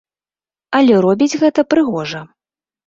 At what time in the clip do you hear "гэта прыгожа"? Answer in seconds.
1.45-2.25